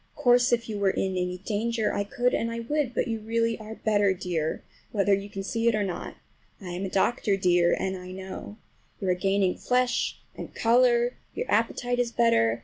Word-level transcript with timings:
Of 0.17 0.23
course 0.23 0.51
if 0.51 0.67
you 0.67 0.79
were 0.79 0.89
in 0.89 1.11
any 1.11 1.37
danger 1.45 1.93
I 1.93 2.03
could 2.05 2.33
and 2.33 2.49
would, 2.69 2.95
but 2.95 3.07
you 3.07 3.19
really 3.19 3.55
are 3.59 3.75
better, 3.75 4.15
dear, 4.15 4.63
whether 4.91 5.13
you 5.13 5.29
can 5.29 5.43
see 5.43 5.67
it 5.67 5.75
or 5.75 5.83
not. 5.83 6.15
I 6.59 6.69
am 6.71 6.85
a 6.85 6.89
doctor, 6.89 7.37
dear, 7.37 7.75
and 7.79 7.95
I 7.95 8.11
know. 8.11 8.57
You 8.99 9.09
are 9.09 9.13
gaining 9.13 9.57
flesh 9.59 10.17
and 10.35 10.55
color, 10.55 11.13
your 11.35 11.45
appetite 11.51 11.99
is 11.99 12.11
better. 12.11 12.59